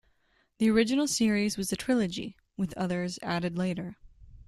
[0.57, 3.97] The original series was a trilogy, with others added later.